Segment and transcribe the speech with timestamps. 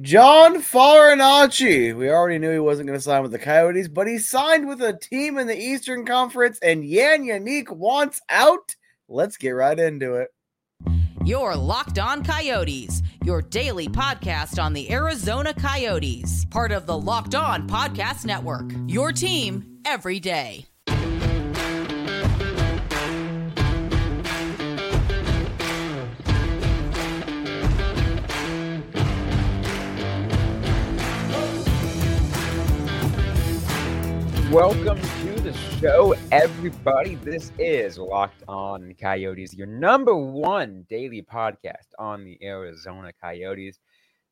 [0.00, 1.96] John Farinacci.
[1.96, 4.80] We already knew he wasn't going to sign with the Coyotes, but he signed with
[4.82, 8.76] a team in the Eastern Conference, and Jan Jenik wants out.
[9.08, 10.28] Let's get right into it.
[11.24, 17.34] Your Locked On Coyotes, your daily podcast on the Arizona Coyotes, part of the Locked
[17.34, 18.70] On Podcast Network.
[18.86, 20.69] Your team every day.
[34.50, 37.14] Welcome to the show, everybody.
[37.14, 43.78] This is Locked On Coyotes, your number one daily podcast on the Arizona Coyotes.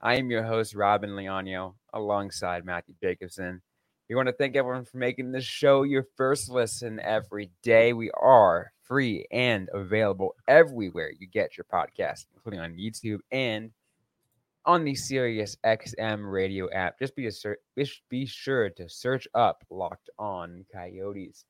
[0.01, 3.63] I am your host, Robyn Leaño, alongside Matthew Jacobson.
[4.09, 7.93] We want to thank everyone for making this show your first listen every day.
[7.93, 13.71] We are free and available everywhere you get your podcast, including on YouTube and
[14.69, 16.99] on the Sirius XM radio app.
[16.99, 17.59] Just be a ser-
[18.11, 21.47] be sure to search up Locked On Coyotes.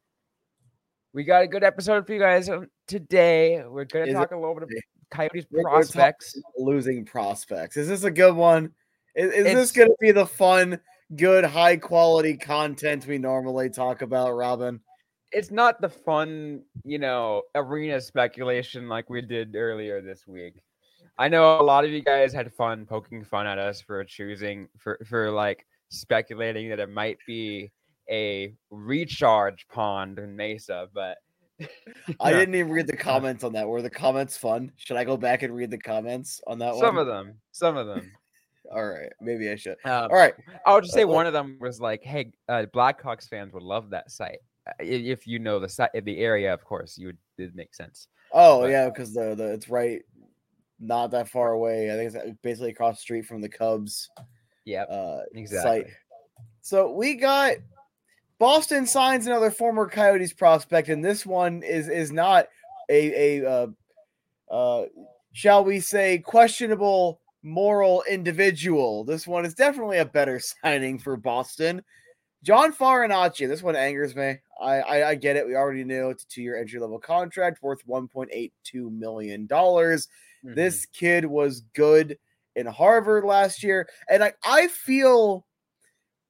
[1.13, 3.65] We got a good episode for you guys um, today.
[3.67, 6.41] We're going to talk a little bit about Coyotes prospects.
[6.57, 7.77] Losing prospects.
[7.77, 8.71] Is this a good one?
[9.17, 10.79] Is, is this going to be the fun,
[11.17, 14.79] good, high quality content we normally talk about, Robyn?
[15.33, 20.63] It's not the fun, you know, arena speculation like we did earlier this week.
[21.19, 24.69] I know a lot of you guys had fun poking fun at us for choosing
[24.79, 27.73] for for like speculating that it might be
[28.09, 31.19] a recharge pond in Mesa, but
[32.21, 33.67] I didn't even read the comments on that.
[33.67, 34.71] Were the comments fun?
[34.77, 36.87] Should I go back and read the comments on that some one?
[36.87, 37.35] Some of them.
[37.51, 38.13] Some of them.
[38.73, 39.77] All right, maybe I should.
[39.85, 40.35] Um, All right,
[40.67, 43.91] I'll just say uh, one of them was like, "Hey, uh, Blackhawks fans would love
[43.91, 46.53] that site uh, if you know the site, the area.
[46.53, 47.19] Of course, you would.
[47.39, 50.03] It make sense." Oh but, yeah, because the, the it's right
[50.81, 51.93] not that far away.
[51.93, 54.09] I think it's basically across the street from the Cubs.
[54.65, 55.83] Yeah, uh, exactly.
[55.83, 55.93] Site.
[56.61, 57.55] So we got
[58.39, 62.47] Boston signs another former Coyotes prospect, and this one is is not
[62.91, 63.67] a a uh,
[64.51, 64.87] uh,
[65.33, 69.05] shall we say questionable moral individual.
[69.05, 71.83] This one is definitely a better signing for Boston.
[72.45, 73.49] John Farinacci.
[73.49, 74.37] This one angers me.
[74.61, 75.47] I, I, I get it.
[75.47, 78.91] We already knew it's a two year entry level contract worth one point eight two
[78.91, 80.09] million dollars.
[80.45, 80.55] Mm-hmm.
[80.55, 82.19] This kid was good
[82.57, 85.47] in Harvard last year, and I I feel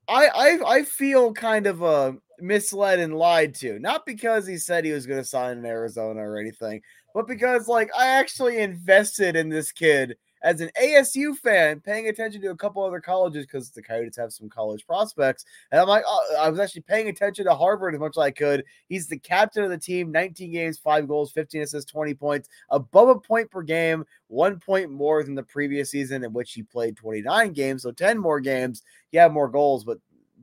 [0.09, 4.85] I I, I feel kind of uh, misled and lied to, not because he said
[4.85, 6.81] he was going to sign in Arizona or anything,
[7.15, 12.41] but because like I actually invested in this kid as an ASU fan, paying attention
[12.43, 15.44] to a couple other colleges because the Coyotes have some college prospects.
[15.71, 18.31] And I'm like, oh, I was actually paying attention to Harvard as much as I
[18.31, 18.65] could.
[18.88, 23.09] He's the captain of the team, 19 games, five goals, 15 assists, 20 points, above
[23.09, 26.97] a point per game, one point more than the previous season in which he played
[26.97, 27.82] 29 games.
[27.82, 28.82] So 10 more games.
[29.10, 29.99] He had more goals, but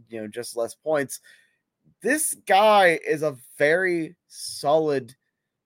[0.10, 1.22] you know, just less points.
[2.02, 5.16] This guy is a very solid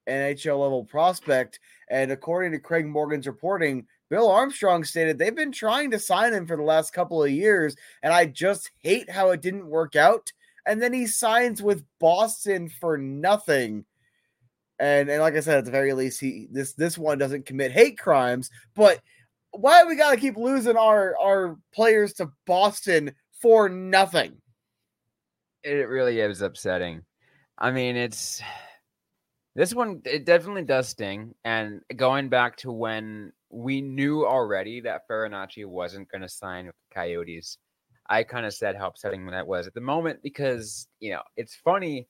[0.07, 1.59] NHL level prospect.
[1.90, 6.47] And according to Craig Morgan's reporting, Bill Armstrong stated they've been trying to sign him
[6.47, 10.31] for the last couple of years, and I just hate how it didn't work out.
[10.66, 13.86] And then he signs with Boston for nothing.
[14.80, 17.72] And and like I said, at the very least, he this this one doesn't commit
[17.72, 18.50] hate crimes.
[18.75, 19.00] But
[19.52, 24.38] why we got to keep losing our our players to Boston for nothing?
[25.64, 27.03] It really is upsetting.
[27.58, 28.41] I mean, it's
[29.56, 30.02] this one.
[30.06, 31.36] It definitely does sting.
[31.44, 36.76] And going back to when we knew already that Farinacci wasn't going to sign with
[36.76, 37.58] the Coyotes.
[38.10, 41.56] I kind of said how upsetting that was at the moment because you know it's
[41.56, 42.08] funny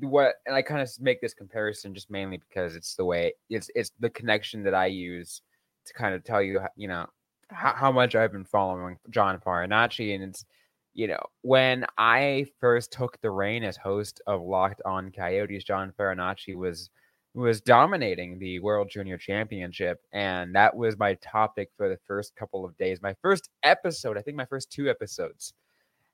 [0.00, 3.70] what and I kind of make this comparison just mainly because it's the way it's
[3.74, 5.42] it's the connection that I use
[5.84, 7.06] to kind of tell you you know
[7.50, 10.46] how, how much I've been following John Farinacci and it's
[10.94, 15.92] you know when I first took the reign as host of Locked On Coyotes, John
[15.98, 16.88] Farinacci was
[17.34, 20.00] was dominating the World Junior Championship.
[20.12, 23.00] And that was my topic for the first couple of days.
[23.00, 25.54] My first episode, I think my first two episodes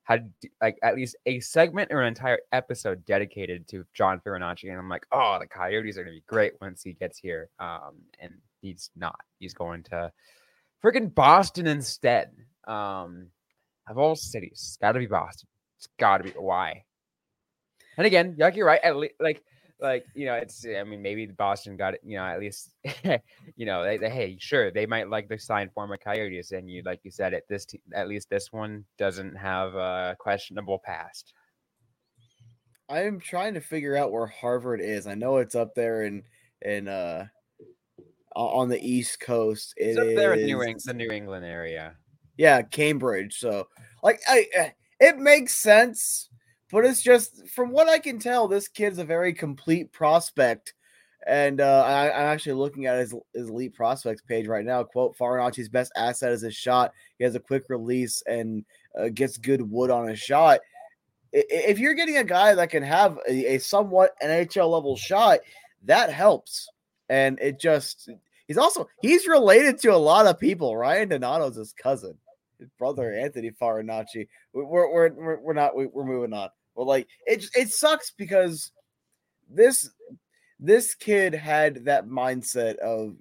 [0.05, 0.32] had
[0.62, 4.70] like at least a segment or an entire episode dedicated to John Farinacci.
[4.70, 7.50] And I'm like, oh, the Coyotes are going to be great once he gets here.
[7.59, 8.32] Um, and
[8.62, 9.21] he's not.
[9.38, 10.12] He's going to
[10.82, 12.31] freaking Boston instead.
[12.67, 13.29] Um,
[13.88, 15.49] of all cities, it's got to be Boston.
[15.79, 16.31] It's got to be.
[16.31, 16.85] Why?
[17.97, 18.81] And again, like you're right.
[18.82, 19.43] At least, like
[19.80, 22.75] like you know it's i mean maybe boston got it you know at least
[23.56, 26.82] you know they, they, hey sure they might like the sign former coyotes and you
[26.84, 31.32] like you said it this t- at least this one doesn't have a questionable past.
[32.90, 35.06] I'm trying to figure out where harvard is.
[35.06, 36.22] I know it's up there in
[36.62, 37.26] in uh
[38.34, 39.75] on the east coast.
[39.76, 41.96] It's up there in new, England, the new england area.
[42.36, 43.38] Yeah, Cambridge.
[43.38, 43.69] So,
[44.02, 44.70] like, I eh,
[45.00, 46.27] it makes sense,
[46.70, 50.75] but it's just from what I can tell, this kid's a very complete prospect.
[51.26, 54.82] And uh, I, am actually looking at his, his elite prospects page right now.
[54.85, 56.93] Quote: Farinacci's best asset is his shot.
[57.19, 58.65] He has a quick release and
[58.99, 60.61] uh, gets good wood on his shot.
[61.32, 65.41] If you're getting a guy that can have a, a somewhat NHL level shot,
[65.85, 66.71] that helps.
[67.11, 68.09] And it just
[68.47, 70.76] he's also he's related to a lot of people.
[70.76, 72.17] Ryan Donato's his cousin
[72.59, 74.29] his brother Anthony Farinacci.
[74.53, 76.50] We're we're we're, we're not we're moving on.
[76.78, 78.70] But like it it sucks because
[79.50, 79.90] this
[80.60, 83.16] this kid had that mindset of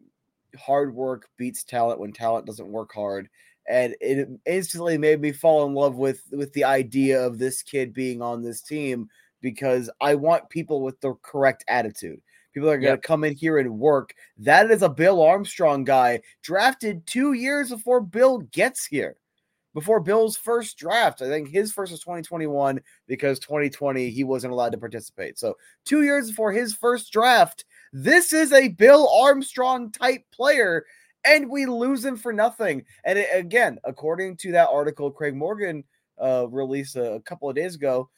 [0.56, 3.30] hard work beats talent when talent doesn't work hard
[3.68, 7.95] and it instantly made me fall in love with with the idea of this kid
[7.95, 9.09] being on this team
[9.42, 12.21] because I want people with the correct attitude.
[12.54, 13.01] People are going to yep.
[13.01, 14.13] come in here and work.
[14.38, 19.18] That is a Bill Armstrong guy drafted 2 years before Bill gets here
[19.78, 21.22] before Bill's first draft.
[21.22, 25.38] I think his first was 2021 because 2020 he wasn't allowed to participate.
[25.38, 27.64] So, two years before his first draft,
[27.94, 30.84] this is a Bill Armstrong type player,
[31.24, 32.86] and we lose him for nothing.
[33.04, 35.84] And it, again, according to that article Craig Morgan
[36.20, 38.10] uh, released a, a couple of days ago,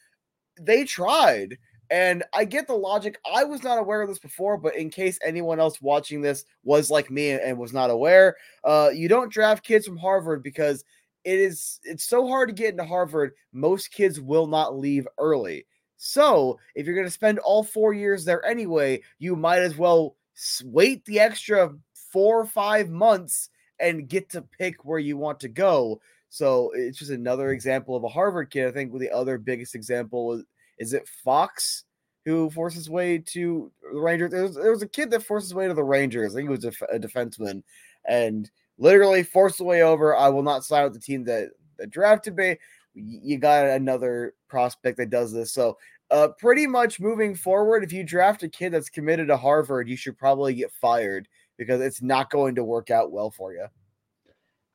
[0.58, 1.58] they tried.
[1.90, 3.18] And I get the logic.
[3.34, 6.88] I was not aware of this before, but in case anyone else watching this was
[6.88, 10.84] like me and was not aware, uh, you don't draft kids from Harvard because
[11.24, 13.32] it is it's so hard to get into Harvard.
[13.52, 15.66] Most kids will not leave early.
[15.96, 20.16] So, if you're going to spend all 4 years there anyway, you might as well
[20.64, 21.74] wait the extra
[22.12, 26.00] 4 or 5 months and get to pick where you want to go.
[26.30, 28.66] So, it's just another example of a Harvard kid.
[28.66, 30.44] I think the other biggest example is,
[30.78, 31.84] is it Fox
[32.24, 34.30] who forced his way to the Rangers.
[34.30, 36.32] There was, there was, a kid that forced his way to the Rangers.
[36.32, 37.62] I think he was a, a defenseman,
[38.06, 38.50] and
[38.80, 40.16] literally forced the way over.
[40.16, 42.56] I will not sign with the team that, that drafted me.
[42.94, 45.52] You got another prospect that does this.
[45.52, 45.78] So,
[46.10, 49.96] uh, pretty much moving forward, if you draft a kid that's committed to Harvard, you
[49.96, 53.66] should probably get fired because it's not going to work out well for you.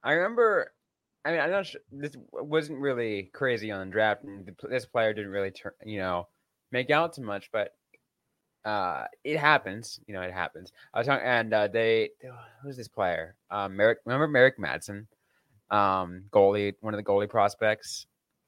[0.02, 0.72] I remember.
[1.26, 1.82] I mean, I'm not sure.
[1.92, 6.28] This wasn't really crazy on draft, and this player didn't really turn, you know,
[6.72, 7.50] make out too much.
[7.52, 7.72] But
[8.66, 10.00] uh, it happens.
[10.08, 10.74] You know, it happens.
[10.94, 12.10] I was talking, and uh, they
[12.62, 13.36] who's this player?
[13.52, 14.00] Um, Merrick.
[14.06, 15.06] Remember Merrick Madsen,
[15.72, 18.08] um, goalie, one of the goalie prospects.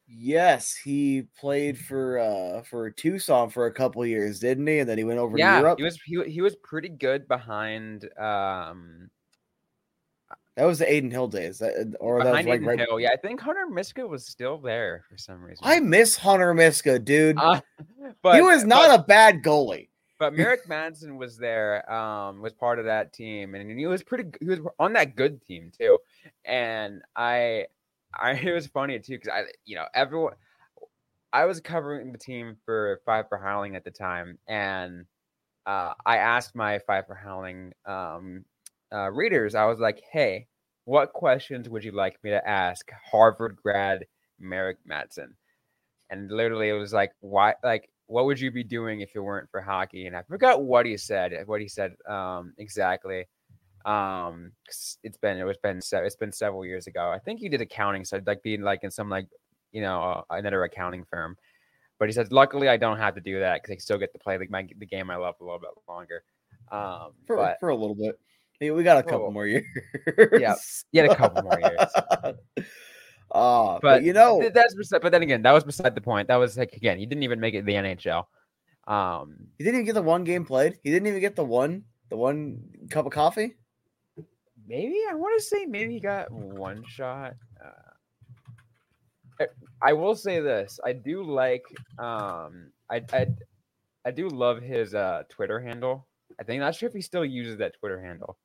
[0.09, 4.79] Yes, he played for uh for Tucson for a couple years, didn't he?
[4.79, 5.79] And then he went over yeah, to Europe.
[5.79, 9.09] He was he, he was pretty good behind um
[10.57, 12.79] that was the Adin Hill days, that, or that was like right.
[12.79, 12.99] Hill.
[12.99, 15.59] Yeah, I think Hunter Miska was still there for some reason.
[15.61, 17.37] I miss Hunter Miska, dude.
[17.37, 17.61] Uh,
[18.23, 19.89] but he was not but, a bad goalie.
[20.19, 24.29] But Merrick Madsen was there, um, was part of that team, and he was pretty.
[24.39, 25.97] He was on that good team too,
[26.45, 27.65] and I,
[28.13, 30.33] I it was funny too because I, you know, everyone.
[31.33, 35.05] I was covering the team for Five for Howling at the time, and
[35.65, 38.45] uh, I asked my Five for Howling um,
[38.93, 39.53] uh, readers.
[39.53, 40.47] I was like, "Hey,
[40.85, 44.05] what questions would you like me to ask Harvard grad
[44.39, 45.33] Merrick Madsen?"
[46.09, 49.50] And literally, it was like, "Why?" Like what would you be doing if it weren't
[49.51, 50.07] for hockey?
[50.07, 51.33] And I forgot what he said.
[51.45, 53.25] What he said um, exactly.
[53.86, 54.51] Um,
[55.04, 57.12] it's been it was been it's been several years ago.
[57.12, 59.27] I think he did accounting, so like being like in some like
[59.72, 61.38] you know uh, another accounting firm.
[62.00, 64.20] But he said, luckily I don't have to do that because I still get to
[64.20, 66.24] play like my the game I love a little bit longer.
[66.72, 68.20] Um, for but, for a little bit.
[68.60, 69.65] we got a couple more years.
[70.34, 70.55] Yeah,
[70.91, 72.67] yeah, a couple more years.
[73.31, 76.27] Uh, but, but, you know, that's beside, but then again, that was beside the point.
[76.29, 78.25] That was like again, he didn't even make it the NHL.
[78.88, 80.79] Um, he didn't even get the one game played.
[80.84, 83.55] He didn't even get the one, the one cup of coffee.
[84.65, 87.36] Maybe I want to say maybe he got one shot.
[87.63, 89.46] Uh,
[89.81, 91.65] I will say this: I do like,
[92.00, 93.27] um, I I,
[94.05, 96.07] I do love his uh Twitter handle.
[96.39, 98.38] I think not sure if he still uses that Twitter handle.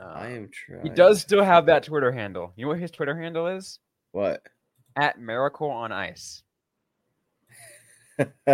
[0.00, 0.82] I uh, am trying.
[0.82, 2.52] He does still have that Twitter handle.
[2.56, 3.78] You know what his Twitter handle is?
[4.12, 4.42] What?
[4.94, 6.42] At Miracle on Ice.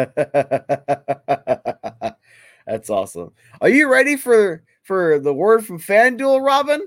[2.66, 3.32] That's awesome.
[3.60, 6.86] Are you ready for for the word from FanDuel, Robyn?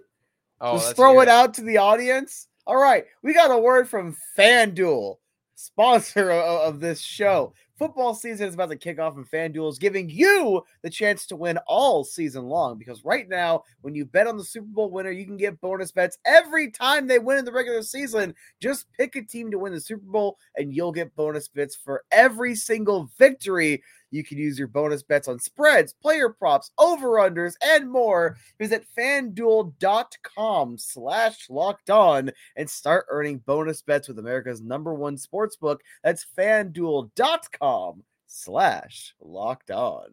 [0.61, 2.47] Oh, Just throw it out to the audience.
[2.67, 5.17] All right, we got a word from FanDuel,
[5.55, 7.53] sponsor of, of this show.
[7.77, 11.35] Football season is about to kick off, and FanDuel is giving you the chance to
[11.35, 12.77] win all season long.
[12.77, 15.91] Because right now, when you bet on the Super Bowl winner, you can get bonus
[15.91, 18.33] bets every time they win in the regular season.
[18.61, 22.05] Just pick a team to win the Super Bowl, and you'll get bonus bets for
[22.11, 23.83] every single victory.
[24.15, 28.37] You can use your bonus bets on spreads, player props, over-unders, and more.
[28.57, 35.57] Visit fanduel.com slash locked on and start earning bonus bets with America's number one sports
[35.57, 35.83] book.
[36.01, 40.07] That's fanduel.com slash locked on.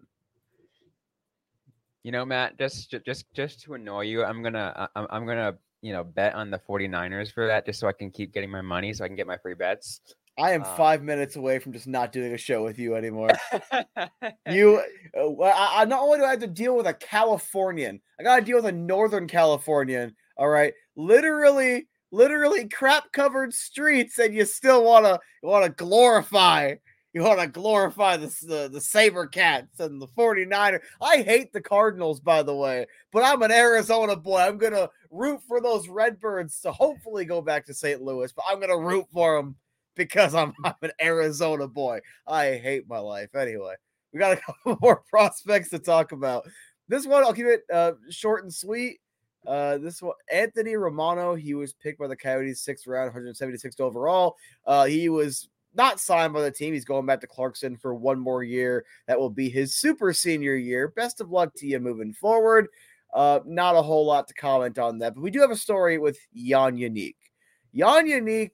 [2.02, 5.92] You know, Matt, just just just to annoy you, I'm gonna I'm, I'm gonna you
[5.92, 8.92] know bet on the 49ers for that just so I can keep getting my money
[8.92, 10.00] so I can get my free bets.
[10.38, 13.30] I am uh, five minutes away from just not doing a show with you anymore.
[14.50, 14.82] you,
[15.16, 18.36] uh, I, I not only do I have to deal with a Californian, I got
[18.36, 20.14] to deal with a Northern Californian.
[20.36, 26.76] All right, literally, literally crap covered streets, and you still want to want to glorify
[27.12, 30.80] you want to glorify the, the, the Saber Cats and the 49ers.
[31.00, 34.38] I hate the Cardinals, by the way, but I'm an Arizona boy.
[34.38, 38.00] I'm going to root for those Redbirds to hopefully go back to St.
[38.00, 39.56] Louis, but I'm going to root for them
[39.94, 42.00] because I'm, I'm an Arizona boy.
[42.26, 43.34] I hate my life.
[43.34, 43.74] Anyway,
[44.12, 46.44] we got a couple more prospects to talk about.
[46.88, 48.98] This one, I'll keep it uh, short and sweet.
[49.46, 54.36] Uh, this one, Anthony Romano, he was picked by the Coyotes sixth round, 176th overall.
[54.66, 56.74] Uh, he was not signed by the team.
[56.74, 58.84] He's going back to Clarkson for one more year.
[59.06, 60.88] That will be his super senior year.
[60.88, 62.68] Best of luck to you moving forward.
[63.12, 65.98] Uh, not a whole lot to comment on that, but we do have a story
[65.98, 67.16] with Jan Jenik.
[67.74, 68.52] Jan Jenik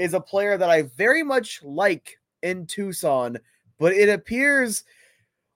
[0.00, 3.36] is a player that I very much like in Tucson,
[3.78, 4.82] but it appears,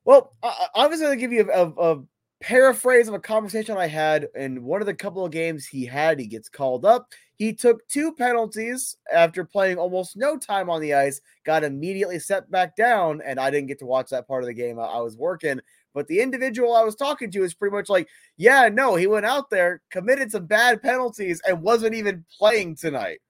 [0.04, 2.02] well, I, I'm just going to give you a, a, a
[2.42, 6.20] paraphrase of a conversation I had in one of the couple of games he had.
[6.20, 7.08] He gets called up.
[7.36, 12.50] He took two penalties after playing almost no time on the ice, got immediately set
[12.50, 14.78] back down, and I didn't get to watch that part of the game.
[14.78, 15.58] I, I was working.
[15.94, 19.26] But the individual I was talking to is pretty much like, yeah, no, he went
[19.26, 23.20] out there, committed some bad penalties, and wasn't even playing tonight.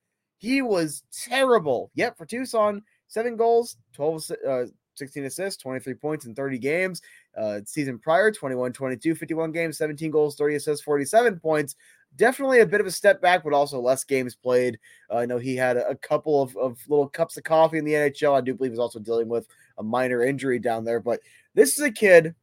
[0.45, 1.91] He was terrible.
[1.95, 7.03] Yep, for Tucson, seven goals, 12, uh, 16 assists, 23 points in 30 games.
[7.37, 11.77] Uh, season prior, 21 22, 51 games, 17 goals, 30 assists, 47 points
[12.17, 14.79] definitely a bit of a step back, but also less games played.
[15.11, 17.93] Uh, I know he had a, couple of, of, little cups of coffee in the
[17.93, 18.37] NHL.
[18.37, 19.47] I do believe he's also dealing with
[19.79, 21.21] a minor injury down there, but
[21.55, 22.35] this is a kid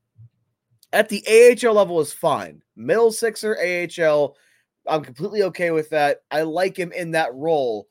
[0.93, 2.61] at the AHL level is fine.
[2.75, 4.35] Middle sixer AHL,
[4.87, 6.21] I'm completely okay with that.
[6.31, 7.87] I like him in that role,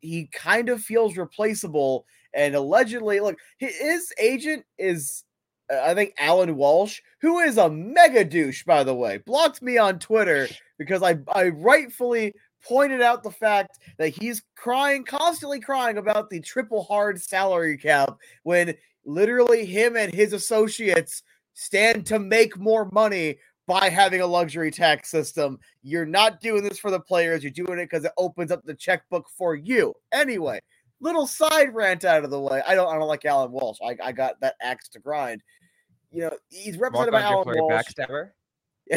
[0.00, 2.06] he kind of feels replaceable.
[2.34, 5.24] And allegedly, look, his agent is
[5.72, 9.78] uh, I think Alan Walsh, who is a mega douche, by the way, blocked me
[9.78, 10.48] on Twitter
[10.78, 12.34] because I, I rightfully
[12.66, 18.16] pointed out the fact that he's crying, constantly crying about the triple hard salary cap
[18.42, 18.74] when
[19.04, 21.22] literally him and his associates
[21.54, 23.36] stand to make more money
[23.66, 25.58] by having a luxury tax system.
[25.82, 28.74] You're not doing this for the players, you're doing it because it opens up the
[28.74, 29.94] checkbook for you.
[30.12, 30.60] Anyway,
[31.00, 32.62] little side rant out of the way.
[32.66, 33.78] I don't I don't like Alan Walsh.
[33.84, 35.42] I, I got that axe to grind.
[36.12, 37.84] You know, he's represented by Alan Walsh.
[37.98, 38.30] Backstabber.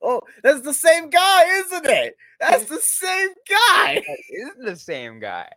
[0.00, 2.16] oh, that's the same guy, isn't it?
[2.40, 3.94] That's the same guy.
[3.94, 5.50] That is the same guy.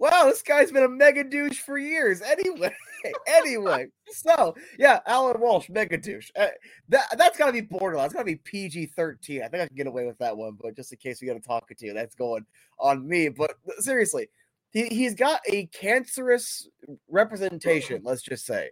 [0.00, 2.22] Wow, this guy's been a mega douche for years.
[2.22, 2.74] Anyway,
[3.28, 6.30] anyway, so yeah, Alan Walsh, mega douche.
[6.34, 6.46] Uh,
[6.88, 8.06] that that's got to be borderline.
[8.06, 9.42] It's got to be PG thirteen.
[9.42, 11.34] I think I can get away with that one, but just in case we got
[11.34, 12.46] to talk to you, that's going
[12.78, 13.28] on me.
[13.28, 14.30] But seriously,
[14.70, 16.66] he he's got a cancerous
[17.08, 18.00] representation.
[18.02, 18.70] let's just say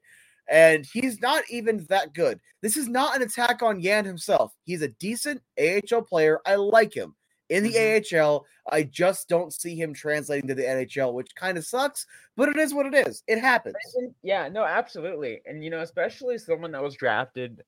[0.48, 2.40] and he's not even that good.
[2.62, 4.54] This is not an attack on Yan himself.
[4.64, 6.40] He's a decent AHL player.
[6.46, 7.14] I like him.
[7.48, 8.16] In the mm-hmm.
[8.18, 12.48] AHL, I just don't see him translating to the NHL, which kind of sucks, but
[12.48, 13.22] it is what it is.
[13.26, 13.76] It happens.
[14.22, 15.40] Yeah, no, absolutely.
[15.46, 17.62] And you know, especially someone that was drafted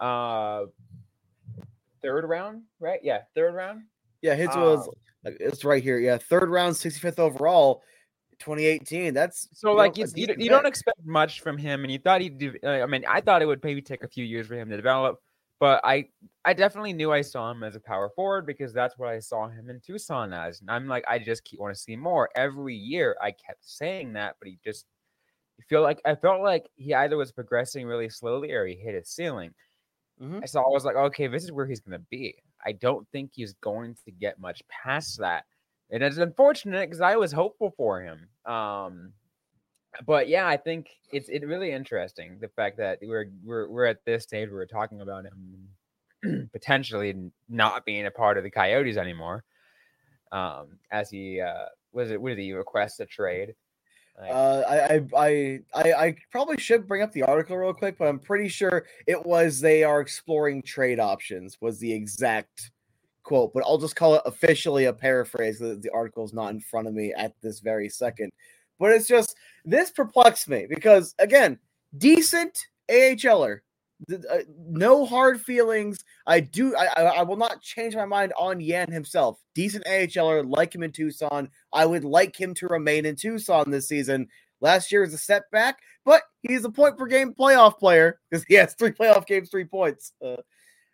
[0.00, 0.64] uh
[2.02, 3.00] third round, right?
[3.02, 3.82] Yeah, third round.
[4.22, 4.88] Yeah, his was
[5.26, 5.98] uh, it's right here.
[5.98, 7.82] Yeah, third round, 65th overall.
[8.40, 9.14] 2018.
[9.14, 12.38] That's so like know, you, you don't expect much from him, and you thought he'd.
[12.38, 14.76] Do, I mean, I thought it would maybe take a few years for him to
[14.76, 15.20] develop,
[15.64, 16.08] but I
[16.44, 19.48] I definitely knew I saw him as a power forward because that's what I saw
[19.48, 22.76] him in Tucson as, and I'm like, I just keep want to see more every
[22.76, 23.16] year.
[23.22, 24.84] I kept saying that, but he just
[25.70, 29.08] feel like I felt like he either was progressing really slowly or he hit his
[29.08, 29.54] ceiling.
[30.20, 30.40] Mm-hmm.
[30.44, 32.34] So I was like, okay, this is where he's gonna be.
[32.66, 35.44] I don't think he's going to get much past that.
[35.90, 38.28] And it's unfortunate because I was hopeful for him.
[38.44, 39.14] Um,
[40.06, 44.04] but yeah, I think it's it really interesting the fact that we're we're we're at
[44.04, 48.96] this stage where we're talking about him potentially not being a part of the Coyotes
[48.96, 49.44] anymore.
[50.32, 53.54] Um, as he uh, was it was he request a trade?
[54.20, 58.08] Like, uh, I, I I I probably should bring up the article real quick, but
[58.08, 62.70] I'm pretty sure it was they are exploring trade options was the exact
[63.24, 65.58] quote, but I'll just call it officially a paraphrase.
[65.58, 68.30] The, the article is not in front of me at this very second.
[68.78, 71.58] But it's just this perplexed me because again,
[71.96, 72.58] decent
[72.90, 73.60] AHLer,
[74.12, 74.38] uh,
[74.68, 76.04] no hard feelings.
[76.26, 76.76] I do.
[76.76, 79.40] I, I will not change my mind on Yan himself.
[79.54, 81.48] Decent AHLer, like him in Tucson.
[81.72, 84.28] I would like him to remain in Tucson this season.
[84.60, 88.54] Last year is a setback, but he's a point per game playoff player because he
[88.54, 90.12] has three playoff games, three points.
[90.24, 90.36] Uh,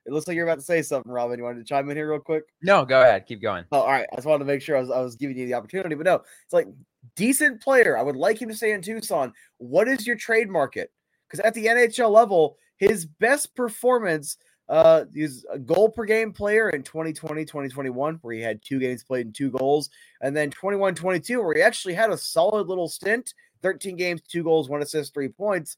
[0.07, 1.38] it looks like you're about to say something, Robyn.
[1.38, 2.45] You wanted to chime in here real quick?
[2.62, 3.26] No, go ahead.
[3.26, 3.64] Keep going.
[3.73, 4.07] Oh, all right.
[4.12, 6.07] I just wanted to make sure I was, I was giving you the opportunity, but
[6.07, 6.69] no, it's like
[7.16, 7.99] decent player.
[7.99, 9.33] I would like him to stay in Tucson.
[9.59, 10.90] What is your trade market?
[11.28, 14.38] Because at the NHL level, his best performance,
[14.69, 19.04] uh, he's a goal per game player in 2020, 2021, where he had two games
[19.04, 19.90] played and two goals,
[20.23, 24.42] and then 21, 22, where he actually had a solid little stint 13 games, two
[24.42, 25.76] goals, one assist, three points.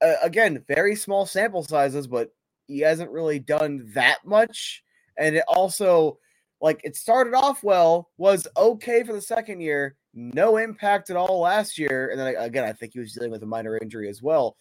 [0.00, 2.30] Uh, again, very small sample sizes, but
[2.66, 4.82] he hasn't really done that much.
[5.18, 6.18] And it also,
[6.60, 11.40] like, it started off well, was okay for the second year, no impact at all
[11.40, 12.08] last year.
[12.10, 14.56] And then again, I think he was dealing with a minor injury as well.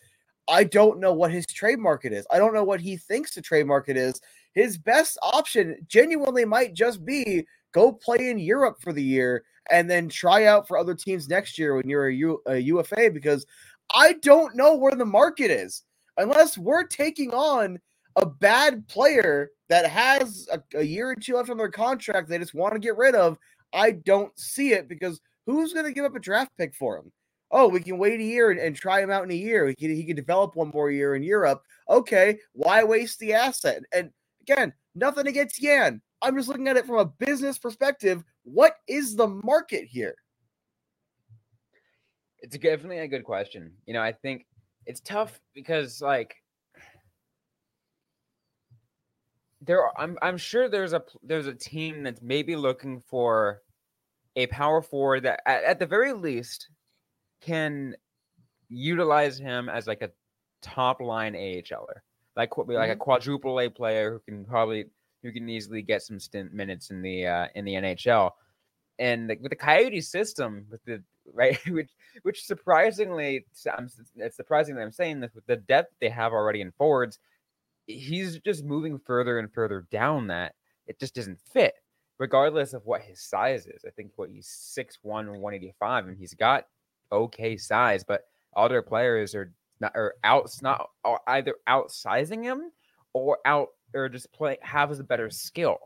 [0.47, 2.27] I don't know what his trade market is.
[2.31, 4.19] I don't know what he thinks the trade market is.
[4.53, 9.89] His best option genuinely might just be go play in Europe for the year and
[9.89, 13.45] then try out for other teams next year when you're a, U, a UFA because
[13.93, 15.83] I don't know where the market is
[16.17, 17.79] unless we're taking on
[18.15, 22.37] a bad player that has a, a year or two left on their contract they
[22.37, 23.37] just want to get rid of.
[23.73, 27.11] I don't see it because who's going to give up a draft pick for him?
[27.51, 29.67] Oh, we can wait a year and, and try him out in a year.
[29.67, 31.61] He can, he can develop one more year in Europe.
[31.89, 33.83] Okay, why waste the asset?
[33.93, 36.01] And again, nothing against Yan.
[36.21, 38.23] I'm just looking at it from a business perspective.
[38.43, 40.15] What is the market here?
[42.39, 43.73] It's definitely a good question.
[43.85, 44.45] You know, I think
[44.85, 46.35] it's tough because like
[49.65, 53.61] there are, I'm I'm sure there's a there's a team that's maybe looking for
[54.35, 56.69] a power forward that at, at the very least
[57.41, 57.95] can
[58.69, 60.09] utilize him as like a
[60.61, 62.01] top line AHLer,
[62.35, 62.91] like like mm-hmm.
[62.91, 64.85] a quadruple A player who can probably
[65.21, 68.31] who can easily get some stint minutes in the uh, in the NHL.
[68.99, 71.01] And the, with the Coyote system, with the
[71.33, 71.91] right, which
[72.23, 76.61] which surprisingly, I'm, it's surprising that I'm saying this with the depth they have already
[76.61, 77.19] in forwards,
[77.87, 80.55] he's just moving further and further down that
[80.87, 81.73] it just doesn't fit,
[82.19, 83.83] regardless of what his size is.
[83.85, 86.65] I think what he's 6'1, 185, and he's got
[87.11, 88.23] okay size, but
[88.55, 92.71] other players are not or outs not or either outsizing him
[93.13, 95.77] or out or just play have a better skill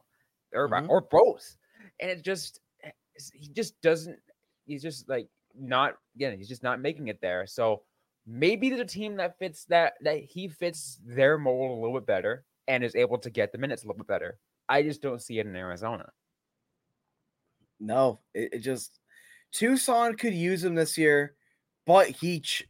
[0.53, 0.89] or mm-hmm.
[0.89, 1.57] or both.
[1.99, 2.91] And it just eh,
[3.33, 4.17] he just doesn't
[4.65, 5.27] he's just like
[5.60, 7.45] not again, he's just not making it there.
[7.47, 7.83] So
[8.27, 12.43] maybe a team that fits that that he fits their mold a little bit better
[12.67, 14.37] and is able to get the minutes a little bit better.
[14.67, 16.09] I just don't see it in Arizona.
[17.79, 18.99] No, it, it just
[19.53, 21.35] Tucson could use him this year,
[21.85, 22.41] but he.
[22.41, 22.67] Ch-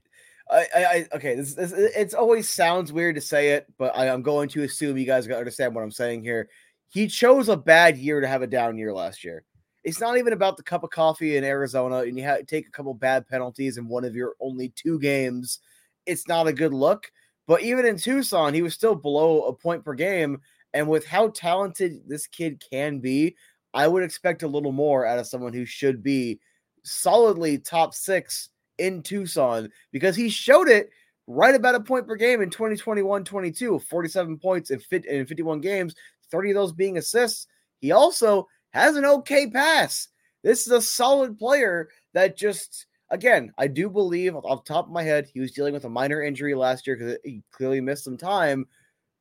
[0.50, 1.36] I, I, okay.
[1.36, 4.63] This, this it's always sounds weird to say it, but I, I, am going to
[4.63, 6.48] assume you guys understand what I'm saying here.
[6.88, 9.43] He chose a bad year to have a down year last year.
[9.84, 12.94] It's not even about the cup of coffee in Arizona, and you take a couple
[12.94, 15.60] bad penalties in one of your only two games.
[16.06, 17.12] It's not a good look.
[17.48, 20.42] But even in Tucson, he was still below a point per game.
[20.74, 23.36] And with how talented this kid can be,
[23.74, 26.40] I would expect a little more out of someone who should be
[26.84, 30.90] solidly top six in Tucson because he showed it
[31.26, 35.96] right about a point per game in 2021 22, 47 points in, in 51 games,
[36.32, 37.48] 30 of those being assists.
[37.80, 40.10] He also has an okay pass.
[40.44, 44.92] This is a solid player that just, again, I do believe off the top of
[44.92, 48.04] my head, he was dealing with a minor injury last year because he clearly missed
[48.04, 48.68] some time.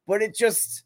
[0.06, 0.84] But it just,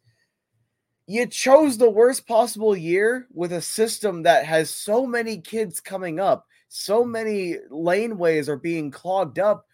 [1.06, 6.20] you chose the worst possible year with a system that has so many kids coming
[6.20, 9.66] up, so many laneways are being clogged up.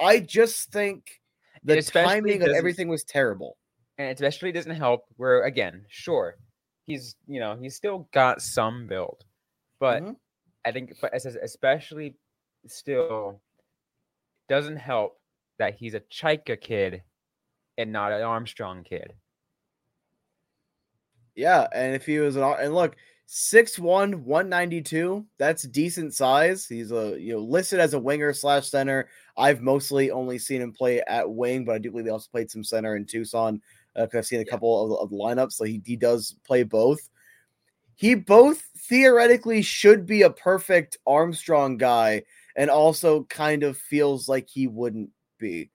[0.00, 1.20] I just think
[1.62, 3.56] the timing of everything was terrible.
[3.98, 6.36] And especially doesn't help where, again, sure,
[6.88, 9.24] he's you know he's still got some build,
[9.78, 10.12] but mm-hmm.
[10.66, 12.16] I think but especially
[12.66, 13.40] still
[14.48, 15.20] doesn't help
[15.58, 17.02] that he's a Chayka kid
[17.76, 19.12] and not an Armstrong kid.
[21.36, 22.96] Yeah, and if he was an and look,
[23.28, 26.66] 6'1, 192, that's decent size.
[26.66, 29.08] He's a you know listed as a winger slash center.
[29.36, 32.50] I've mostly only seen him play at wing, but I do believe he also played
[32.50, 33.60] some center in Tucson
[34.06, 35.52] because uh, I've seen a couple of, of lineups.
[35.52, 37.08] So he, he does play both.
[37.96, 42.22] He both theoretically should be a perfect Armstrong guy
[42.56, 45.70] and also kind of feels like he wouldn't be.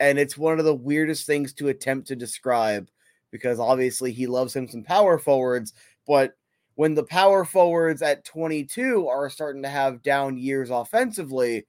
[0.00, 2.88] And it's one of the weirdest things to attempt to describe
[3.30, 5.72] because obviously he loves him some power forwards,
[6.06, 6.32] but
[6.76, 11.66] when the power forwards at 22 are starting to have down years offensively,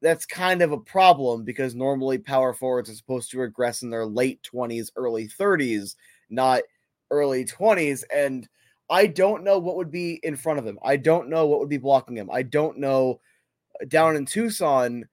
[0.00, 4.06] that's kind of a problem because normally power forwards are supposed to regress in their
[4.06, 5.96] late 20s, early 30s,
[6.30, 6.62] not
[7.10, 8.04] early 20s.
[8.14, 8.48] And
[8.90, 10.78] I don't know what would be in front of him.
[10.82, 12.30] I don't know what would be blocking him.
[12.30, 13.20] I don't know
[13.80, 15.08] uh, down in Tucson.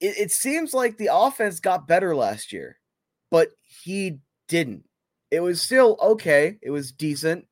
[0.00, 2.78] It, it seems like the offense got better last year,
[3.30, 4.84] but he didn't.
[5.30, 6.58] It was still okay.
[6.62, 7.46] It was decent.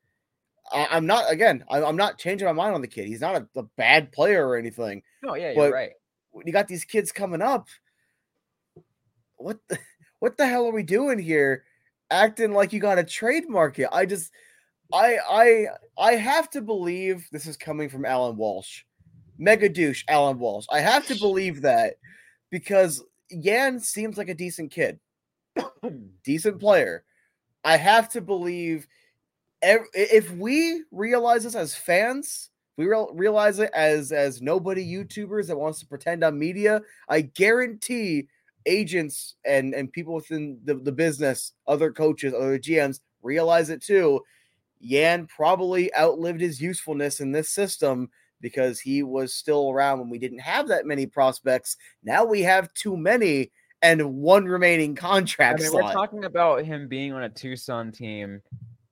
[0.71, 1.63] I, am not again.
[1.69, 3.07] I, am not changing my mind on the kid.
[3.07, 5.01] He's not a, a bad player or anything.
[5.23, 5.91] No, yeah, you're right.
[6.31, 7.67] When you got these kids coming up,
[9.37, 9.77] what the,
[10.19, 11.63] what the hell are we doing here?
[12.11, 13.87] Acting like you got a trademark it.
[13.91, 14.31] I just
[14.91, 15.65] I I
[15.97, 18.83] I have to believe this is coming from Alan Walsh.
[19.37, 20.65] Mega douche Alan Walsh.
[20.71, 21.95] I have to believe that
[22.49, 24.99] because Yan seems like a decent kid.
[26.23, 27.03] decent player.
[27.63, 28.87] I have to believe
[29.61, 35.81] if we realize this as fans, we realize it as as nobody YouTubers that wants
[35.81, 36.81] to pretend on media.
[37.09, 38.29] I guarantee
[38.65, 44.21] agents and and people within the, the business, other coaches, other GMs realize it too.
[44.79, 50.17] Yan probably outlived his usefulness in this system because he was still around when we
[50.17, 51.75] didn't have that many prospects.
[52.01, 55.59] Now we have too many and one remaining contract.
[55.59, 58.41] I mean, we're talking about him being on a Tucson team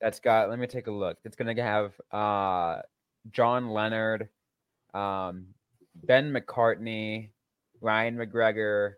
[0.02, 0.50] that's got.
[0.50, 1.20] Let me take a look.
[1.24, 2.82] It's gonna have uh,
[3.32, 4.30] John Leonard,
[4.94, 5.48] um,
[5.96, 7.30] Ben McCartney,
[7.82, 8.94] Ryan McGregor,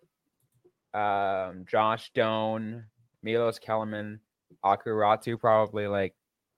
[0.94, 2.86] um, Josh Doan,
[3.24, 4.20] Milos Kelemen,
[4.64, 6.14] Akuratu, probably like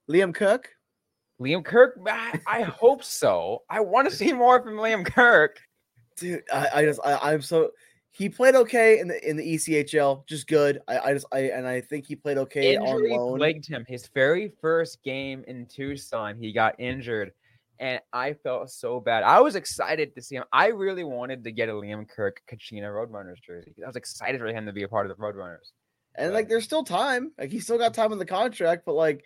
[0.09, 0.69] Liam Cook.
[1.41, 3.63] Liam Kirk, I, I hope so.
[3.67, 5.59] I want to see more from Liam Kirk.
[6.17, 7.71] Dude, I, I just I, I'm so
[8.11, 10.81] he played okay in the in the ECHL, just good.
[10.87, 13.37] I, I just I and I think he played okay Injury on loan.
[13.39, 16.37] Plagued him his very first game in Tucson.
[16.37, 17.31] He got injured,
[17.81, 19.23] and I felt so bad.
[19.23, 20.45] I was excited to see him.
[20.53, 23.73] I really wanted to get a Liam Kirk Kachina Roadrunners jersey.
[23.83, 25.71] I was excited for him to be a part of the Roadrunners.
[26.15, 27.31] And but, like, there's still time.
[27.37, 29.25] Like, he still got time in the contract, but like,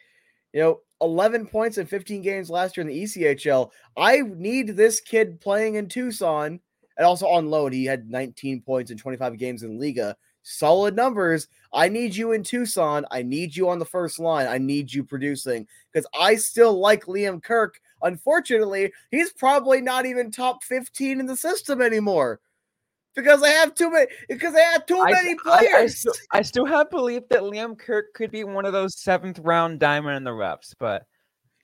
[0.54, 3.70] you know, 11 points in 15 games last year in the ECHL.
[3.98, 6.62] I need this kid playing in Tucson
[6.98, 10.15] and also on loan, he had 19 points in 25 games in Liga.
[10.44, 11.48] Solid numbers.
[11.74, 13.06] I need you in Tucson.
[13.12, 14.48] I need you on the first line.
[14.48, 17.80] I need you producing because I still like Liam Kirk.
[18.06, 22.39] Unfortunately, he's probably not even top 15 in the system anymore
[23.15, 25.74] because I have too many because I have too I, many players.
[25.74, 28.98] I, I, still, I, still, have belief that Liam Kirk could be one of those
[28.98, 31.06] seventh round diamond in the refs, but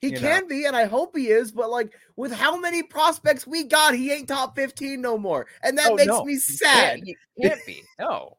[0.00, 0.48] he can know.
[0.48, 4.10] be, and I hope he is, but like with how many prospects we got, he
[4.10, 5.46] ain't top 15 no more.
[5.62, 6.24] And that oh, makes no.
[6.24, 7.02] me sad.
[7.04, 7.82] He can't, can't be.
[8.00, 8.36] No.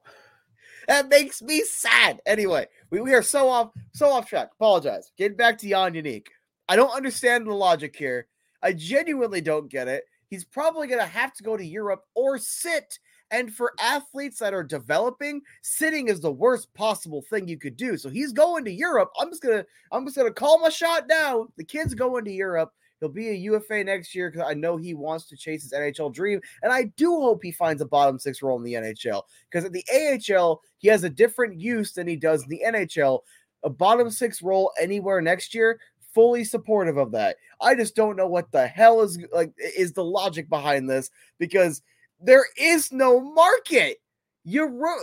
[0.89, 2.19] that makes me sad.
[2.25, 4.49] Anyway, we, we are so off so off track.
[4.59, 5.11] Apologize.
[5.17, 6.27] Getting back to Jan Jeník.
[6.67, 8.27] I don't understand the logic here.
[8.61, 10.05] I genuinely don't get it.
[10.29, 12.99] He's probably gonna have to go to Europe or sit
[13.33, 17.97] and for athletes that are developing, sitting is the worst possible thing you could do.
[17.97, 19.09] So he's going to Europe.
[19.19, 21.47] I'm just gonna I'm just gonna call my shot now.
[21.57, 22.71] The kid's going to Europe.
[22.99, 26.13] He'll be a UFA next year because I know he wants to chase his NHL
[26.13, 26.39] dream.
[26.61, 29.23] And I do hope he finds a bottom six role in the NHL.
[29.51, 33.21] Because at the AHL, he has a different use than he does in the NHL.
[33.63, 35.79] A bottom six role anywhere next year,
[36.13, 37.37] fully supportive of that.
[37.61, 41.81] I just don't know what the hell is like is the logic behind this because
[42.21, 43.97] there is no market.
[44.43, 45.01] You're right.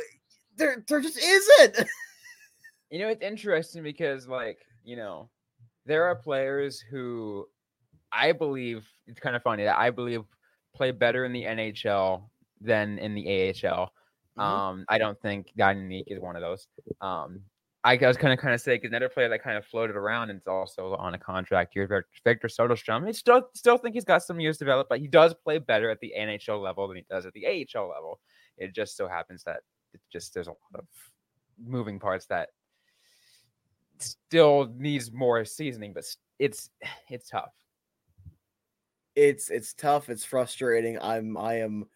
[0.57, 1.87] There, there just isn't.
[2.91, 5.29] you know, it's interesting because, like, you know,
[5.87, 7.47] there are players who
[8.13, 10.23] I believe it's kind of funny that I believe
[10.75, 12.23] play better in the NHL
[12.61, 13.93] than in the AHL.
[14.39, 14.41] Mm-hmm.
[14.41, 16.67] Um, I don't think Jan Jeník is one of those.
[17.01, 17.41] Um,
[17.83, 20.29] I was kind of kind of say because another player that kind of floated around
[20.29, 23.09] and is also on a contract here, Victor Soderstrom.
[23.09, 25.89] I still still think he's got some years to develop, but he does play better
[25.89, 28.21] at the NHL level than he does at the AHL level.
[28.59, 29.61] It just so happens that
[29.95, 30.85] it just there's a lot of
[31.59, 32.51] moving parts that
[33.99, 36.05] still needs more seasoning, but
[36.39, 36.71] it's
[37.09, 37.55] it's tough.
[39.17, 40.11] It's it's tough.
[40.11, 40.99] It's frustrating.
[41.01, 41.87] I'm I am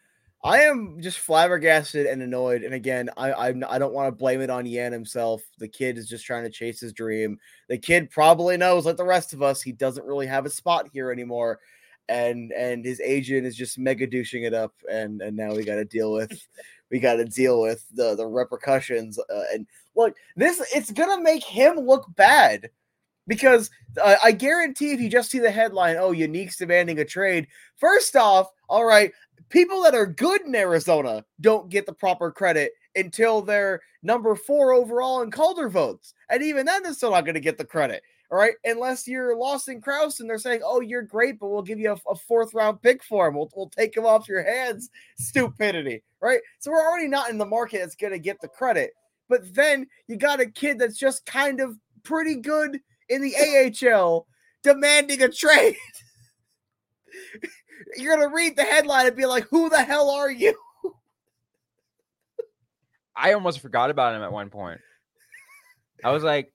[0.44, 2.64] I am just flabbergasted and annoyed.
[2.64, 5.42] And again, I I'm, I don't want to blame it on Yan himself.
[5.58, 7.38] The kid is just trying to chase his dream.
[7.70, 10.90] The kid probably knows, like the rest of us, he doesn't really have a spot
[10.92, 11.60] here anymore.
[12.10, 14.74] And and his agent is just mega douching it up.
[14.90, 16.46] And and now we got to deal with
[16.90, 19.18] we got to deal with the the repercussions.
[19.18, 22.68] Uh, and look, this it's gonna make him look bad
[23.26, 23.70] because
[24.02, 27.46] uh, I guarantee if you just see the headline, oh, Jeník's demanding a trade.
[27.76, 29.12] First off, all right,
[29.48, 34.72] people that are good in Arizona don't get the proper credit until they're number four
[34.72, 36.14] overall in Calder votes.
[36.30, 38.02] And even then, they're still not going to get the credit.
[38.30, 41.78] All right, unless you're Lawson Crouse and they're saying, "Oh, you're great, but we'll give
[41.78, 43.34] you a, a, fourth round pick for him.
[43.34, 46.40] We'll we'll take him off your hands." Stupidity, right?
[46.58, 48.92] So we're already not in the market that's going to get the credit.
[49.28, 54.26] But then you got a kid that's just kind of pretty good in the AHL
[54.62, 55.76] demanding a trade.
[57.96, 60.56] You're gonna read the headline and be like, "Who the hell are you?"
[63.16, 64.80] I almost forgot about him at one point.
[66.02, 66.52] I was like,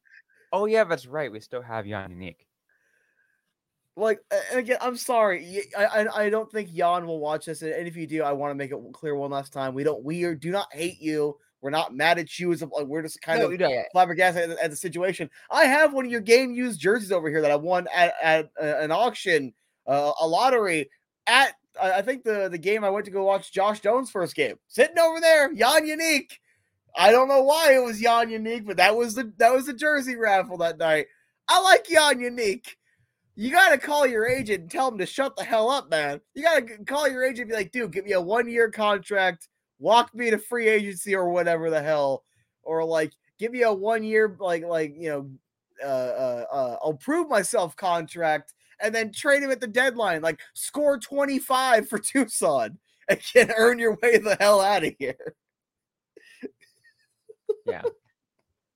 [0.51, 1.31] "Oh yeah, that's right.
[1.31, 2.35] We still have Jan Jenik."
[3.95, 4.19] Like
[4.51, 5.63] again, I'm sorry.
[5.77, 8.51] I, I, I don't think Jan will watch this, and if you do, I want
[8.51, 9.73] to make it clear one last time.
[9.73, 11.37] We don't we are, do not hate you.
[11.61, 12.51] We're not mad at you.
[12.51, 15.29] As like we're just kind no, of flabbergasted at, at, the situation.
[15.51, 18.49] I have one of your game used jerseys over here that I won at, at
[18.61, 19.53] uh, an auction,
[19.87, 20.89] uh, a lottery
[21.27, 21.53] at.
[21.81, 24.99] I think the the game I went to go watch Josh Jones' first game, sitting
[24.99, 26.31] over there, Jan Jenik.
[26.95, 29.73] I don't know why it was Jan Jenik, but that was the that was the
[29.73, 31.07] jersey raffle that night.
[31.47, 32.65] I like Jan Jenik.
[33.35, 36.19] You got to call your agent and tell him to shut the hell up, man.
[36.33, 38.69] You got to call your agent and be like, dude, give me a one year
[38.69, 39.47] contract,
[39.79, 42.23] walk me to free agency or whatever the hell,
[42.63, 45.29] or like give me a one year like like you know,
[45.83, 50.21] uh, uh, uh, I'll prove myself contract and then trade him at the deadline.
[50.21, 54.93] Like score twenty five for Tucson and can earn your way the hell out of
[54.99, 55.35] here
[57.65, 57.81] yeah.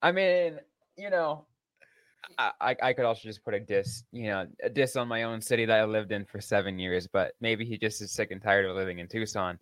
[0.01, 0.59] I mean,
[0.97, 1.45] you know,
[2.37, 5.41] I, I could also just put a diss, you know, a diss on my own
[5.41, 8.41] city that I lived in for seven years, but maybe he just is sick and
[8.41, 9.59] tired of living in Tucson.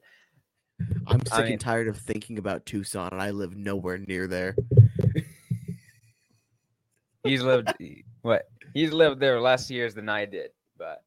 [1.08, 4.28] I'm sick I mean, and tired of thinking about Tucson, and I live nowhere near
[4.28, 4.56] there.
[7.24, 7.74] he's lived
[8.22, 8.50] what?
[8.74, 11.04] He's lived there less years than I did, but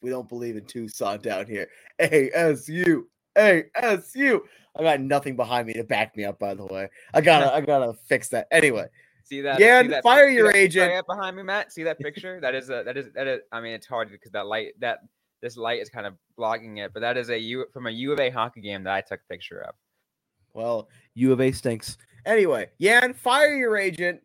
[0.00, 1.68] we don't believe in Tucson down here.
[2.00, 3.04] ASU,
[3.36, 4.40] ASU.
[4.76, 6.38] I got nothing behind me to back me up.
[6.38, 8.46] By the way, I gotta I gotta fix that.
[8.52, 8.86] Anyway,
[9.24, 9.58] see that?
[9.58, 11.72] Yeah, see that, fire your agent behind me, Matt.
[11.72, 12.40] See that picture?
[12.40, 13.40] that is a that is that is.
[13.50, 15.00] I mean, it's hard because that light that
[15.42, 18.12] this light is kind of blocking it, but that is a U from a U
[18.12, 19.74] of A hockey game that I took a picture of.
[20.54, 21.96] Well, U of A stinks.
[22.26, 24.20] Anyway, Yan, fire your agent.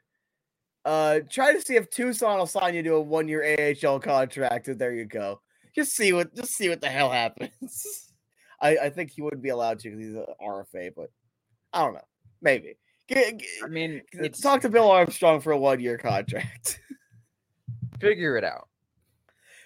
[0.86, 4.78] Uh, try to see if Tucson will sign you to a one-year AHL contract, and
[4.78, 5.40] there you go.
[5.74, 8.12] Just see what just see what the hell happens.
[8.62, 11.10] I, I think he wouldn't be allowed to because he's an RFA, but
[11.74, 12.08] I don't know.
[12.42, 12.76] Maybe.
[13.08, 14.02] Get, get, I mean,
[14.42, 16.80] talk to Bill Armstrong for a one year contract.
[18.00, 18.70] Figure it out.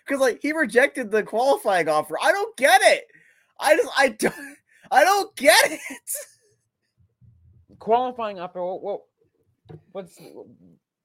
[0.07, 2.15] Because like he rejected the qualifying offer.
[2.21, 3.05] I don't get it.
[3.59, 4.57] I just I don't
[4.91, 5.79] I don't get it.
[7.79, 8.63] Qualifying offer.
[8.63, 9.01] What, what
[9.91, 10.17] what's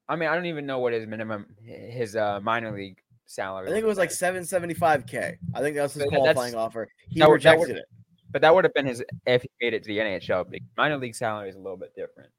[0.09, 3.69] I mean, I don't even know what his minimum his uh minor league salary.
[3.69, 5.39] I think it was like seven seventy five k.
[5.55, 6.89] I think that was his qualifying offer.
[7.09, 7.85] He rejected would, it.
[8.31, 10.49] But that would have been his if he made it to the NHL.
[10.51, 12.31] But minor league salary is a little bit different.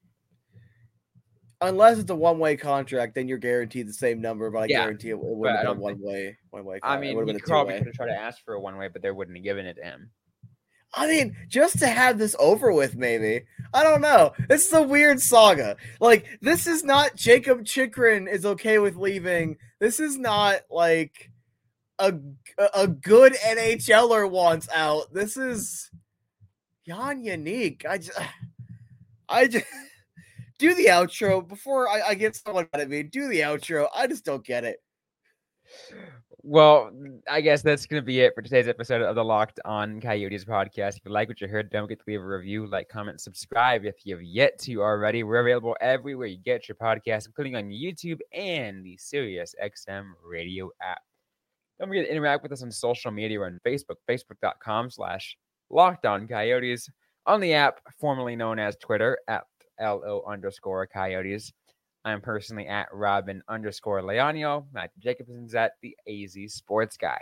[1.68, 4.50] Unless it's a one way contract, then you're guaranteed the same number.
[4.50, 6.36] But I yeah, guarantee it, would have been one way.
[6.50, 6.80] One way.
[6.82, 9.10] I mean, he probably could have tried to ask for a one way, but they
[9.10, 10.10] wouldn't have given it to him.
[10.96, 13.44] I mean, just to have this over with, maybe.
[13.72, 14.32] I don't know.
[14.48, 15.76] This is a weird saga.
[16.00, 19.56] Like, this is not Jakob Chychrun is okay with leaving.
[19.80, 21.30] This is not like
[21.98, 22.14] a
[22.74, 25.12] a good NHLer wants out.
[25.12, 25.90] This is
[26.86, 27.84] Jan Jenik.
[27.86, 28.18] I just,
[29.28, 29.66] I just
[30.58, 33.02] do the outro before I, I get someone mad at me.
[33.02, 33.88] Do the outro.
[33.94, 34.78] I just don't get it.
[36.46, 36.90] Well,
[37.30, 40.44] I guess that's going to be it for today's episode of the Locked On Coyotes
[40.44, 40.98] podcast.
[40.98, 43.86] If you like what you heard, don't forget to leave a review, like, comment, subscribe
[43.86, 45.22] if you have yet to already.
[45.22, 50.70] We're available everywhere you get your podcast, including on YouTube and the Sirius XM radio
[50.82, 51.00] app.
[51.78, 53.40] Don't forget to interact with us on social media.
[53.40, 55.38] On Facebook, facebook.com slash
[55.70, 56.90] Locked On Coyotes.
[57.24, 59.44] On the app, formerly known as Twitter, at
[59.80, 61.52] LO underscore Coyotes.
[62.04, 64.66] I'm personally at Robyn underscore Leaño.
[64.72, 67.18] Matt Jacobson's at the AZ Sports Guy.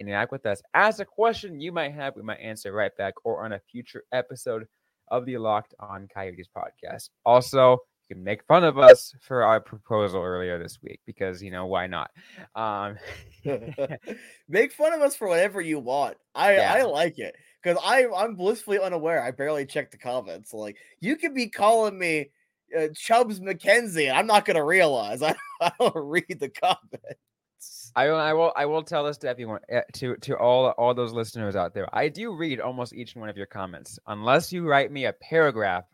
[0.00, 0.60] Interact with us.
[0.74, 2.16] Ask a question you might have.
[2.16, 4.66] We might answer right back or on a future episode
[5.08, 7.10] of the Locked On Coyotes podcast.
[7.24, 11.52] Also, you can make fun of us for our proposal earlier this week because you
[11.52, 12.10] know why not?
[12.56, 12.96] Um,
[14.48, 16.16] make fun of us for whatever you want.
[16.34, 16.74] I yeah.
[16.74, 19.22] I like it because I I'm blissfully unaware.
[19.22, 20.52] I barely check the comments.
[20.52, 22.30] Like you could be calling me
[22.76, 24.08] uh, Chubbs McKenzie.
[24.08, 25.22] And I'm not going to realize.
[25.22, 27.92] I, I don't read the comments.
[27.96, 30.94] I will, I will, I will tell this to everyone, eh, to to all all
[30.94, 31.88] those listeners out there.
[31.92, 35.84] I do read almost each one of your comments, unless you write me a paragraph.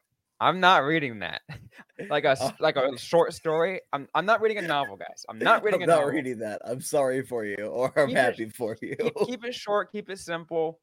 [0.40, 1.42] I'm not reading that,
[2.08, 2.52] like a oh.
[2.58, 3.82] like a short story.
[3.92, 5.26] I'm I'm not reading a novel, guys.
[5.28, 5.82] I'm not reading.
[5.82, 6.10] I'm not novel.
[6.12, 6.62] reading that.
[6.64, 8.96] I'm sorry for you, or I'm keep happy it, for you.
[8.96, 9.92] Keep, keep it short.
[9.92, 10.80] Keep it simple.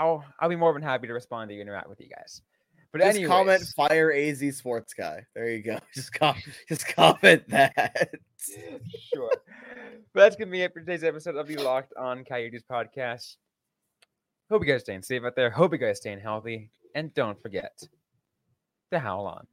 [0.00, 2.40] I'll I'll be more than happy to respond to you, interact with you guys.
[2.90, 5.26] But just anyways, comment fire AZ sports guy.
[5.34, 5.78] There you go.
[5.94, 8.10] Just com- just comment that.
[9.14, 9.30] sure.
[10.12, 13.36] But that's gonna be it for today's episode of the Locked On Coyotes podcast.
[14.50, 15.50] Hope you guys staying safe out there.
[15.50, 17.78] Hope you guys staying healthy, and don't forget
[18.90, 19.46] to howl on.